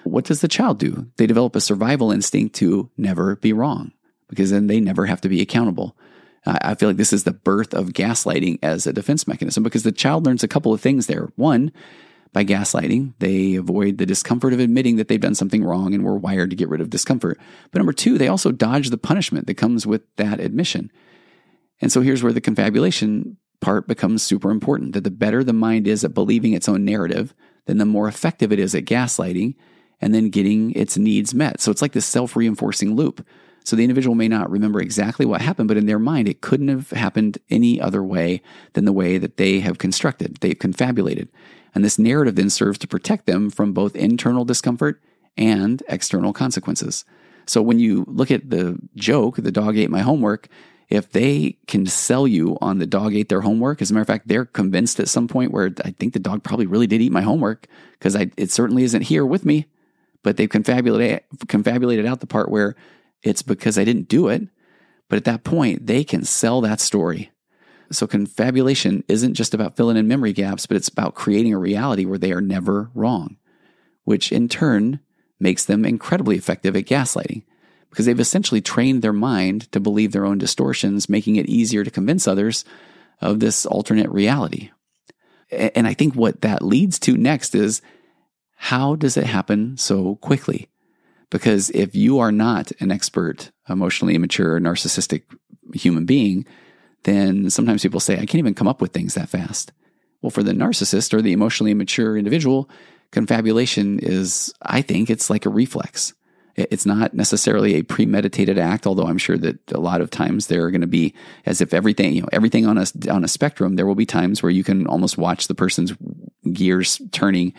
[0.04, 1.08] What does the child do?
[1.18, 3.94] They develop a survival instinct to never be wrong
[4.28, 5.98] because then they never have to be accountable.
[6.46, 9.92] I feel like this is the birth of gaslighting as a defense mechanism because the
[9.92, 11.30] child learns a couple of things there.
[11.36, 11.72] One,
[12.34, 16.18] by gaslighting, they avoid the discomfort of admitting that they've done something wrong and were
[16.18, 17.38] wired to get rid of discomfort.
[17.72, 20.92] But number two, they also dodge the punishment that comes with that admission.
[21.82, 25.88] And so here's where the confabulation part becomes super important that the better the mind
[25.88, 27.34] is at believing its own narrative,
[27.66, 29.56] then the more effective it is at gaslighting
[30.00, 31.62] and then getting its needs met.
[31.62, 33.26] So it's like this self reinforcing loop.
[33.64, 36.70] So the individual may not remember exactly what happened, but in their mind, it couldn't
[36.70, 38.42] have happened any other way
[38.74, 41.30] than the way that they have constructed, they've confabulated.
[41.74, 45.02] And this narrative then serves to protect them from both internal discomfort
[45.38, 47.06] and external consequences.
[47.46, 50.48] So when you look at the joke, the dog ate my homework,
[50.90, 54.08] if they can sell you on the dog ate their homework, as a matter of
[54.08, 57.14] fact, they're convinced at some point where I think the dog probably really did eat
[57.14, 59.68] my homework because it certainly isn't here with me,
[60.22, 62.76] but they've confabulated, confabulated out the part where
[63.24, 64.50] it's because I didn't do it.
[65.08, 67.32] But at that point, they can sell that story
[67.92, 72.06] so confabulation isn't just about filling in memory gaps, but it's about creating a reality
[72.06, 73.38] where they are never wrong,
[74.04, 75.00] which in turn
[75.40, 77.44] makes them incredibly effective at gaslighting
[77.90, 81.92] because they've essentially trained their mind to believe their own distortions, making it easier to
[81.92, 82.64] convince others
[83.20, 84.72] of this alternate reality.
[85.52, 87.82] and I think what that leads to next is
[88.56, 90.70] how does it happen so quickly?
[91.30, 95.24] Because if you are not an expert, emotionally immature, narcissistic
[95.74, 96.46] human being,
[97.04, 99.72] then sometimes people say, I can't even come up with things that fast.
[100.22, 102.70] Well, for the narcissist or the emotionally immature individual,
[103.12, 106.14] confabulation is, I think, it's like a reflex.
[106.56, 110.66] It's not necessarily a premeditated act, although I'm sure that a lot of times there
[110.66, 111.14] are going to be,
[111.46, 114.44] as if everything, you know, everything on a, on a spectrum, there will be times
[114.44, 115.94] where you can almost watch the person's
[116.52, 117.54] gears turning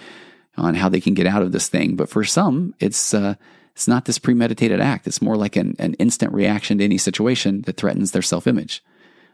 [0.57, 1.97] on how they can get out of this thing.
[1.97, 3.35] But for some, it's, uh,
[3.73, 5.07] it's not this premeditated act.
[5.07, 8.85] It's more like an, an instant reaction to any situation that threatens their self image.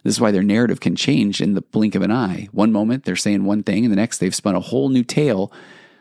[0.04, 2.48] This is why their narrative can change in the blink of an eye.
[2.52, 5.52] One moment they're saying one thing, and the next they've spun a whole new tale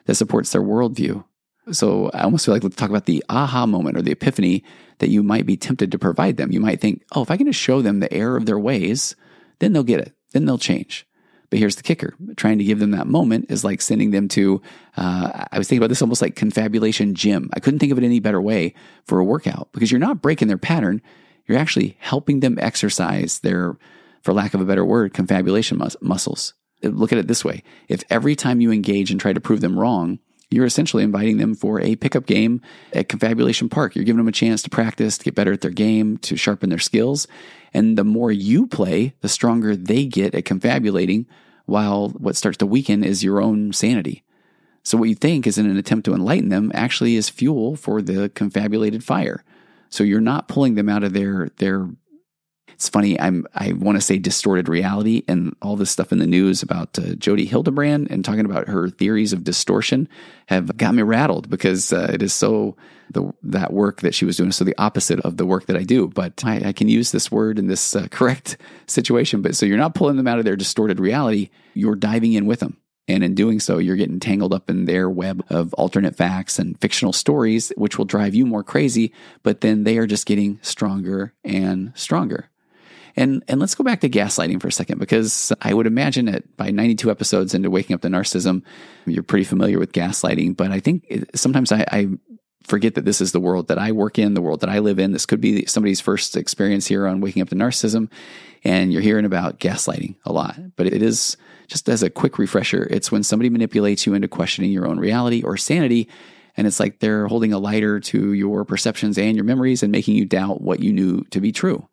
[0.06, 1.24] that supports their worldview.
[1.72, 4.64] So I almost feel like let's talk about the aha moment or the epiphany
[5.00, 6.52] that you might be tempted to provide them.
[6.52, 9.16] You might think, oh, if I can just show them the error of their ways,
[9.60, 10.14] then they'll get it.
[10.32, 11.06] Then they'll change.
[11.50, 14.62] But here's the kicker trying to give them that moment is like sending them to,
[14.98, 17.50] uh, I was thinking about this almost like confabulation gym.
[17.54, 18.74] I couldn't think of it any better way
[19.06, 21.02] for a workout because you're not breaking their pattern.
[21.48, 23.78] You're actually helping them exercise their,
[24.22, 26.54] for lack of a better word, confabulation mus- muscles.
[26.84, 27.64] Uh, look at it this way.
[27.88, 31.56] If every time you engage and try to prove them wrong, you're essentially inviting them
[31.56, 32.62] for a pickup game
[32.94, 33.96] at Confabulation Park.
[33.96, 36.70] You're giving them a chance to practice, to get better at their game, to sharpen
[36.70, 37.28] their skills.
[37.74, 41.26] And the more you play, the stronger they get at confabulating,
[41.66, 44.24] while what starts to weaken is your own sanity.
[44.84, 48.02] So what you think is in an attempt to enlighten them actually is fuel for
[48.02, 49.44] the confabulated fire.
[49.90, 51.88] So you're not pulling them out of their their
[52.78, 53.20] it's funny.
[53.20, 56.98] I'm I want to say distorted reality and all this stuff in the news about
[57.00, 60.08] uh, Jodi Hildebrandt and talking about her theories of distortion
[60.46, 62.78] have got me rattled because uh, it is so
[63.10, 65.76] the that work that she was doing is so the opposite of the work that
[65.76, 66.08] I do.
[66.08, 69.42] But I, I can use this word in this uh, correct situation.
[69.42, 71.50] But so you're not pulling them out of their distorted reality.
[71.74, 72.78] You're diving in with them.
[73.08, 76.80] And in doing so, you're getting tangled up in their web of alternate facts and
[76.82, 79.14] fictional stories, which will drive you more crazy.
[79.44, 82.50] But then they are just getting stronger and stronger.
[83.18, 86.56] And and let's go back to gaslighting for a second because I would imagine that
[86.56, 88.62] by 92 episodes into waking up to narcissism,
[89.08, 90.56] you're pretty familiar with gaslighting.
[90.56, 92.10] But I think sometimes I, I
[92.68, 95.00] forget that this is the world that I work in, the world that I live
[95.00, 95.14] in.
[95.14, 98.10] This could be somebody's first experience here on waking up to narcissism,
[98.64, 100.76] and you're hearing about gaslighting a lot.
[100.76, 104.72] But it is just as a quick refresher, it's when somebody manipulates you into questioning
[104.72, 106.08] your own reality or sanity.
[106.56, 110.16] And it's like they're holding a lighter to your perceptions and your memories and making
[110.16, 111.88] you doubt what you knew to be true.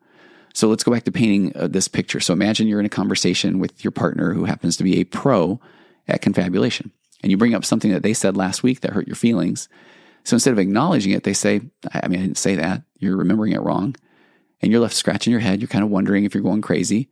[0.55, 2.21] So let's go back to painting uh, this picture.
[2.21, 5.61] So imagine you're in a conversation with your partner who happens to be a pro
[6.07, 9.17] at confabulation, and you bring up something that they said last week that hurt your
[9.17, 9.69] feelings.
[10.25, 11.61] So instead of acknowledging it, they say,
[11.93, 12.83] I mean, I didn't say that.
[12.99, 13.95] You're remembering it wrong.
[14.61, 15.61] And you're left scratching your head.
[15.61, 17.11] You're kind of wondering if you're going crazy.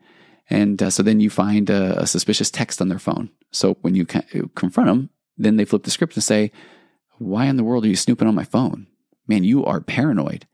[0.48, 3.30] And uh, so then you find a, a, suspicious text on their phone.
[3.52, 6.50] So when you confront them, then they flip the script and say,
[7.18, 8.86] Why in the world are you snooping on my phone?
[9.28, 10.46] Man, you are paranoid.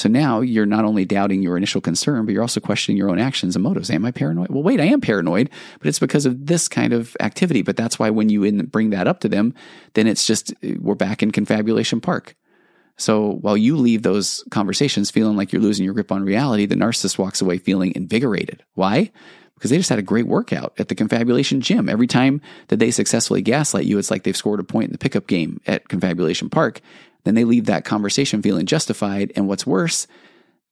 [0.00, 3.18] So now you're not only doubting your initial concern, but you're also questioning your own
[3.18, 3.90] actions and motives.
[3.90, 4.48] Am I paranoid?
[4.48, 7.60] Well, wait, I am paranoid, but it's because of this kind of activity.
[7.60, 9.52] But that's why when you bring that up to them,
[9.92, 12.34] then it's just, eh, we're back in confabulation park.
[12.96, 16.76] So while you leave those conversations feeling like you're losing your grip on reality, the
[16.76, 18.62] narcissist walks away feeling invigorated.
[18.72, 19.10] Why?
[19.54, 21.90] Because they just had a great workout at the confabulation gym.
[21.90, 24.98] Every time that they successfully gaslight you, it's like they've scored a point in the
[24.98, 26.80] pickup game at confabulation park
[27.24, 29.32] then they leave that conversation feeling justified.
[29.36, 30.06] And what's worse,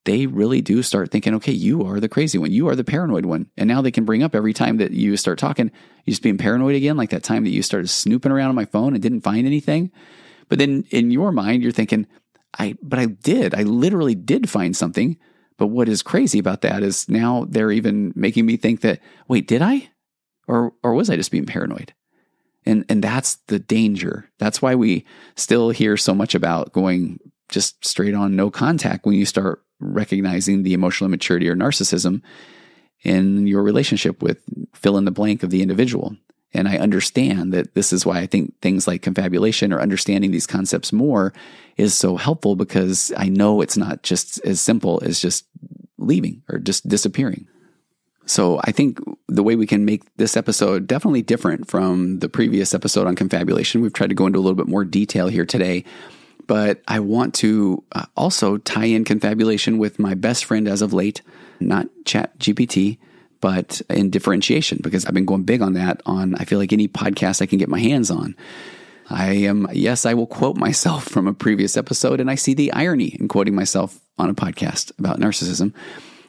[0.05, 2.51] they really do start thinking, okay, you are the crazy one.
[2.51, 3.51] You are the paranoid one.
[3.57, 5.71] And now they can bring up every time that you start talking,
[6.05, 8.65] you just being paranoid again, like that time that you started snooping around on my
[8.65, 9.91] phone and didn't find anything.
[10.49, 12.07] But then in your mind, you're thinking,
[12.59, 13.55] I, but I did.
[13.55, 15.19] I literally did find something.
[15.59, 19.47] But what is crazy about that is now they're even making me think that, wait,
[19.47, 19.91] did I?
[20.47, 21.93] Or, or was I just being paranoid?
[22.69, 24.31] And, and that's the danger.
[24.37, 29.15] That's why we still hear so much about going just straight on no contact when
[29.15, 32.21] you start recognizing the emotional immaturity or narcissism
[33.05, 34.43] in your relationship with
[34.75, 36.15] fill in the blank of the individual.
[36.53, 40.47] And I understand that this is why I think things like confabulation or understanding these
[40.47, 41.33] concepts more
[41.79, 45.47] is so helpful because I know it's not just as simple as just
[45.97, 47.47] leaving or just disappearing.
[48.29, 52.75] So I think the way we can make this episode definitely different from the previous
[52.75, 55.85] episode on confabulation, we've tried to go into a little bit more detail here today.
[56.47, 60.93] But I want to uh, also tie in confabulation with my best friend as of
[60.93, 61.23] late,
[61.59, 62.99] not Chat GPT,
[63.41, 66.89] but in differentiation, because I've been going big on that on, I feel like any
[66.89, 68.37] podcast I can get my hands on.
[69.11, 72.73] I am, yes, I will quote myself from a previous episode, and I see the
[72.73, 75.73] irony in quoting myself on a podcast about narcissism.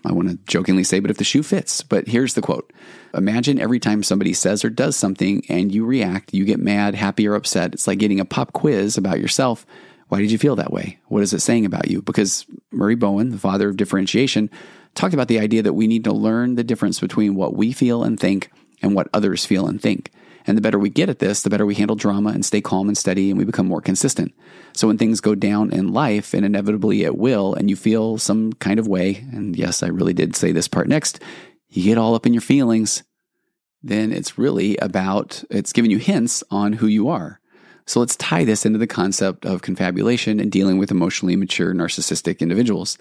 [0.05, 1.81] I want to jokingly say, but if the shoe fits.
[1.81, 2.71] But here's the quote
[3.13, 7.27] Imagine every time somebody says or does something and you react, you get mad, happy,
[7.27, 7.73] or upset.
[7.73, 9.65] It's like getting a pop quiz about yourself.
[10.07, 10.99] Why did you feel that way?
[11.07, 12.01] What is it saying about you?
[12.01, 14.49] Because Murray Bowen, the father of differentiation,
[14.95, 18.03] talked about the idea that we need to learn the difference between what we feel
[18.03, 18.49] and think
[18.81, 20.11] and what others feel and think.
[20.47, 22.87] And the better we get at this, the better we handle drama and stay calm
[22.87, 24.33] and steady and we become more consistent.
[24.73, 28.53] So when things go down in life, and inevitably it will, and you feel some
[28.53, 31.21] kind of way, and yes, I really did say this part next,
[31.69, 33.03] you get all up in your feelings,
[33.83, 37.39] then it's really about, it's giving you hints on who you are.
[37.85, 42.39] So let's tie this into the concept of confabulation and dealing with emotionally mature narcissistic
[42.39, 42.97] individuals.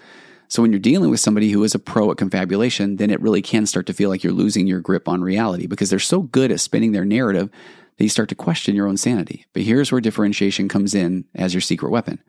[0.49, 3.41] So when you're dealing with somebody who is a pro at confabulation, then it really
[3.41, 6.51] can start to feel like you're losing your grip on reality because they're so good
[6.51, 7.49] at spinning their narrative
[7.97, 9.45] that you start to question your own sanity.
[9.53, 12.19] But here's where differentiation comes in as your secret weapon.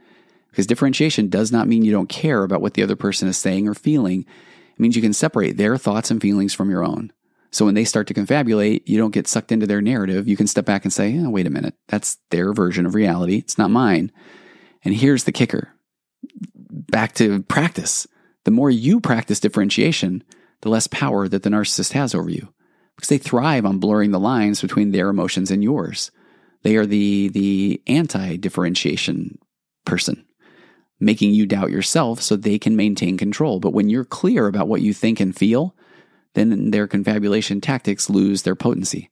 [0.50, 3.66] Because differentiation does not mean you don't care about what the other person is saying
[3.66, 4.26] or feeling.
[4.72, 7.12] It means you can separate their thoughts and feelings from your own.
[7.52, 10.28] So when they start to confabulate, you don't get sucked into their narrative.
[10.28, 13.38] You can step back and say, oh, wait a minute, that's their version of reality.
[13.38, 14.12] It's not mine.
[14.84, 15.72] And here's the kicker
[16.90, 18.06] back to practice.
[18.44, 20.22] The more you practice differentiation,
[20.62, 22.52] the less power that the narcissist has over you
[22.96, 26.10] because they thrive on blurring the lines between their emotions and yours.
[26.62, 29.38] They are the, the anti differentiation
[29.86, 30.24] person,
[30.98, 33.58] making you doubt yourself so they can maintain control.
[33.58, 35.74] But when you're clear about what you think and feel,
[36.34, 39.10] then their confabulation tactics lose their potency.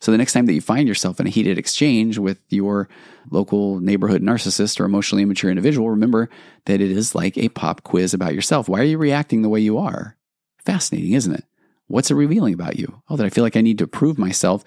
[0.00, 2.88] So the next time that you find yourself in a heated exchange with your
[3.30, 6.28] local neighborhood narcissist or emotionally immature individual, remember
[6.66, 8.68] that it is like a pop quiz about yourself.
[8.68, 10.16] Why are you reacting the way you are?
[10.64, 11.44] Fascinating, isn't it?
[11.86, 13.02] What's it revealing about you?
[13.08, 14.64] Oh, that I feel like I need to prove myself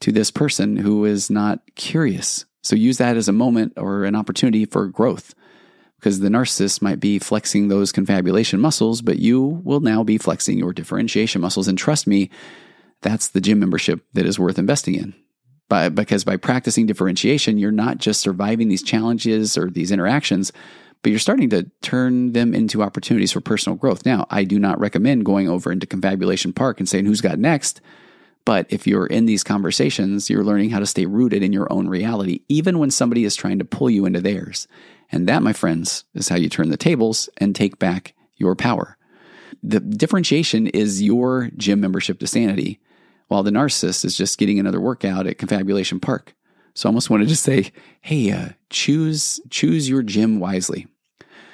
[0.00, 2.46] to this person who is not curious.
[2.62, 5.34] So use that as a moment or an opportunity for growth
[5.96, 10.58] because the narcissist might be flexing those confabulation muscles, but you will now be flexing
[10.58, 11.68] your differentiation muscles.
[11.68, 12.30] And trust me,
[13.02, 15.14] that's the gym membership that is worth investing in.
[15.68, 20.52] But because by practicing differentiation, you're not just surviving these challenges or these interactions,
[21.02, 24.04] but you're starting to turn them into opportunities for personal growth.
[24.04, 27.80] Now, I do not recommend going over into Confabulation Park and saying who's got next.
[28.44, 31.88] But if you're in these conversations, you're learning how to stay rooted in your own
[31.88, 34.66] reality, even when somebody is trying to pull you into theirs.
[35.12, 38.96] And that, my friends, is how you turn the tables and take back your power.
[39.62, 42.80] The differentiation is your gym membership to sanity,
[43.30, 46.34] while the narcissist is just getting another workout at Confabulation Park.
[46.74, 47.70] So I almost wanted to say,
[48.00, 50.88] hey, uh, choose choose your gym wisely.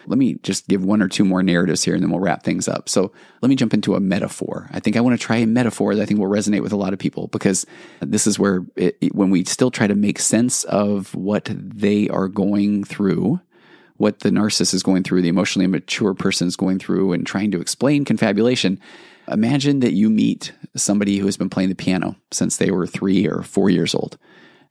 [0.07, 2.67] Let me just give one or two more narratives here and then we'll wrap things
[2.67, 2.89] up.
[2.89, 3.13] So
[3.43, 4.71] let me jump into a metaphor.
[4.73, 6.77] I think I want to try a metaphor that I think will resonate with a
[6.77, 7.67] lot of people because
[8.01, 12.29] this is where it, when we still try to make sense of what they are
[12.29, 13.39] going through,
[13.99, 17.51] what the narcissist is going through, the emotionally immature person is going through, and trying
[17.51, 18.81] to explain confabulation.
[19.29, 23.27] Imagine that you meet somebody who has been playing the piano since they were three
[23.27, 24.19] or four years old.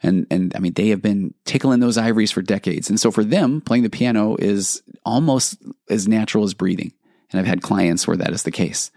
[0.01, 2.89] And, and I mean, they have been tickling those ivories for decades.
[2.89, 5.58] And so for them, playing the piano is almost
[5.89, 6.93] as natural as breathing.
[7.32, 8.91] And I've had clients where that is the case.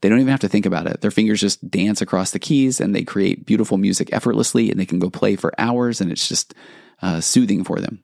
[0.00, 1.00] They don't even have to think about it.
[1.00, 4.86] Their fingers just dance across the keys and they create beautiful music effortlessly and they
[4.86, 6.54] can go play for hours and it's just
[7.02, 8.02] uh, soothing for them.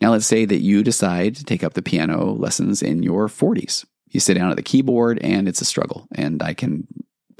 [0.00, 3.84] Now, let's say that you decide to take up the piano lessons in your 40s.
[4.14, 6.06] You sit down at the keyboard and it's a struggle.
[6.14, 6.86] And I can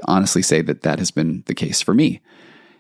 [0.07, 2.21] honestly say that that has been the case for me.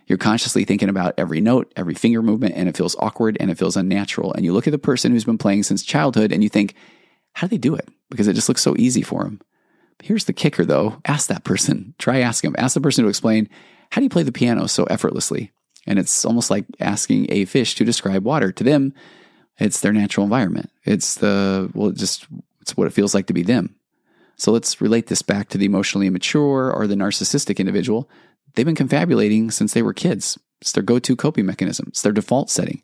[0.07, 3.57] You're consciously thinking about every note, every finger movement, and it feels awkward and it
[3.57, 4.34] feels unnatural.
[4.34, 6.74] And you look at the person who's been playing since childhood and you think,
[7.34, 7.88] how do they do it?
[8.11, 9.40] Because it just looks so easy for them.
[10.03, 13.49] Here's the kicker though ask that person, try asking them, ask the person to explain,
[13.92, 15.53] how do you play the piano so effortlessly?
[15.86, 18.51] And it's almost like asking a fish to describe water.
[18.51, 18.92] To them,
[19.59, 20.70] it's their natural environment.
[20.84, 22.26] It's the, well, it just,
[22.61, 23.76] it's what it feels like to be them.
[24.37, 28.09] So let's relate this back to the emotionally immature or the narcissistic individual.
[28.55, 30.39] They've been confabulating since they were kids.
[30.61, 32.82] It's their go to coping mechanism, it's their default setting.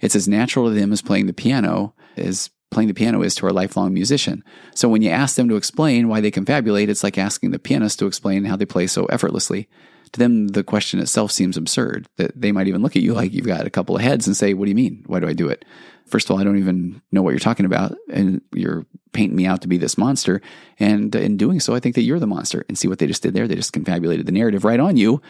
[0.00, 3.48] It's as natural to them as playing the piano as playing the piano is to
[3.48, 4.44] a lifelong musician.
[4.74, 7.98] So when you ask them to explain why they confabulate, it's like asking the pianist
[8.00, 9.68] to explain how they play so effortlessly.
[10.12, 12.06] To them, the question itself seems absurd.
[12.16, 14.36] That they might even look at you like you've got a couple of heads and
[14.36, 15.02] say, What do you mean?
[15.06, 15.64] Why do I do it?
[16.08, 17.96] First of all, I don't even know what you're talking about.
[18.10, 20.40] And you're painting me out to be this monster.
[20.78, 22.64] And in doing so, I think that you're the monster.
[22.68, 23.48] And see what they just did there?
[23.48, 25.20] They just confabulated the narrative right on you.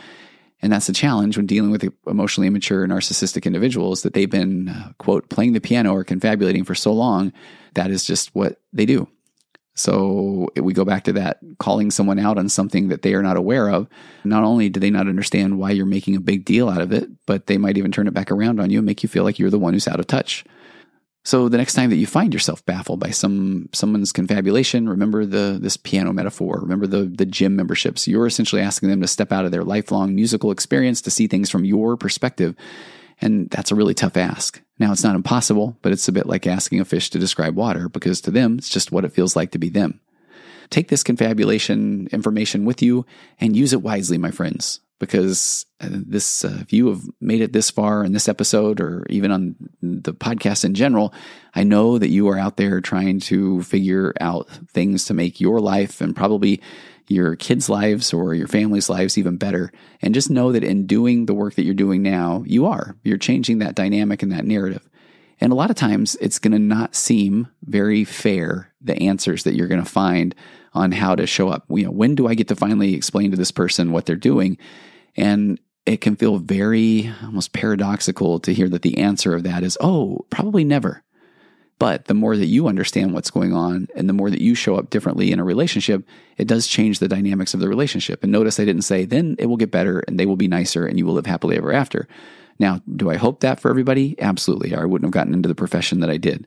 [0.60, 4.92] And that's the challenge when dealing with emotionally immature, narcissistic individuals that they've been, uh,
[4.98, 7.32] quote, playing the piano or confabulating for so long.
[7.74, 9.08] That is just what they do.
[9.78, 13.36] So we go back to that calling someone out on something that they are not
[13.36, 13.86] aware of.
[14.24, 17.08] Not only do they not understand why you're making a big deal out of it,
[17.26, 19.38] but they might even turn it back around on you and make you feel like
[19.38, 20.44] you're the one who's out of touch.
[21.28, 25.58] So the next time that you find yourself baffled by some someone's confabulation, remember the
[25.60, 26.58] this piano metaphor.
[26.62, 28.08] Remember the the gym memberships.
[28.08, 31.50] You're essentially asking them to step out of their lifelong musical experience to see things
[31.50, 32.54] from your perspective.
[33.20, 34.62] And that's a really tough ask.
[34.78, 37.90] Now it's not impossible, but it's a bit like asking a fish to describe water
[37.90, 40.00] because to them it's just what it feels like to be them.
[40.70, 43.04] Take this confabulation information with you
[43.38, 47.52] and use it wisely, my friends because uh, this uh, if you have made it
[47.52, 51.12] this far in this episode or even on the podcast in general
[51.54, 55.60] i know that you are out there trying to figure out things to make your
[55.60, 56.60] life and probably
[57.08, 59.72] your kids lives or your family's lives even better.
[60.02, 62.96] And just know that in doing the work that you're doing now you are.
[63.02, 64.88] You're changing that dynamic and that narrative.
[65.40, 69.54] And a lot of times it's going to not seem very fair the answers that
[69.54, 70.34] you're going to find
[70.78, 71.64] on how to show up.
[71.68, 74.58] You know, when do I get to finally explain to this person what they're doing?
[75.16, 79.76] And it can feel very almost paradoxical to hear that the answer of that is,
[79.80, 81.02] oh, probably never.
[81.78, 84.76] But the more that you understand what's going on and the more that you show
[84.76, 86.04] up differently in a relationship,
[86.36, 88.22] it does change the dynamics of the relationship.
[88.22, 90.86] And notice I didn't say, then it will get better and they will be nicer
[90.86, 92.08] and you will live happily ever after.
[92.58, 94.16] Now, do I hope that for everybody?
[94.20, 94.74] Absolutely.
[94.74, 96.46] Or I wouldn't have gotten into the profession that I did.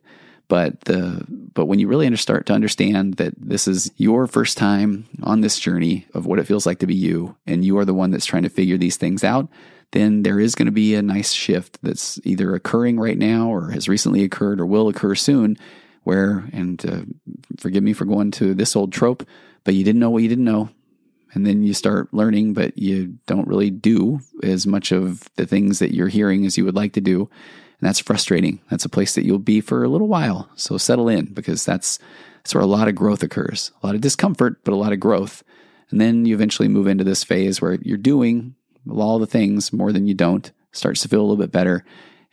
[0.51, 5.05] But the but when you really start to understand that this is your first time
[5.23, 7.93] on this journey of what it feels like to be you, and you are the
[7.93, 9.47] one that's trying to figure these things out,
[9.91, 13.71] then there is going to be a nice shift that's either occurring right now or
[13.71, 15.57] has recently occurred or will occur soon.
[16.03, 17.03] Where and uh,
[17.57, 19.25] forgive me for going to this old trope,
[19.63, 20.67] but you didn't know what you didn't know,
[21.33, 25.79] and then you start learning, but you don't really do as much of the things
[25.79, 27.29] that you're hearing as you would like to do.
[27.81, 28.59] And that's frustrating.
[28.69, 30.49] That's a place that you'll be for a little while.
[30.55, 31.97] So settle in because that's,
[32.37, 33.71] that's where a lot of growth occurs.
[33.81, 35.43] A lot of discomfort, but a lot of growth.
[35.89, 38.55] And then you eventually move into this phase where you're doing
[38.89, 41.83] all the things more than you don't, starts to feel a little bit better.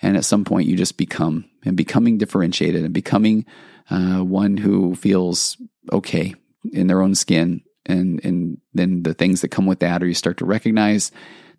[0.01, 3.47] And at some point, you just become and becoming differentiated and becoming
[3.91, 5.57] uh, one who feels
[5.91, 6.35] okay
[6.73, 7.63] in their own skin.
[7.87, 11.11] And, and then the things that come with that, or you start to recognize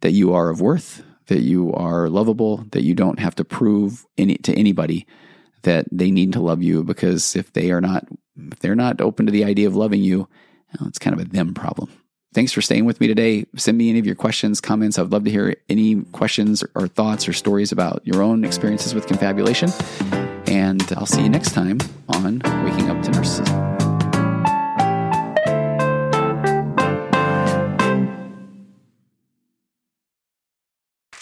[0.02, 4.06] that you are of worth, that you are lovable, that you don't have to prove
[4.18, 5.08] any to anybody
[5.64, 8.08] that they need to love you because if they are not
[8.52, 10.28] if they're not open to the idea of loving you,
[10.80, 11.90] well, it's kind of a them problem.
[12.34, 13.46] Thanks for staying with me today.
[13.56, 15.00] Send me any of your questions, comments.
[15.00, 18.94] I would love to hear any questions or thoughts or stories about your own experiences
[18.94, 19.72] with confabulation.
[20.46, 23.69] And I'll see you next time on Waking Up to Narcissism.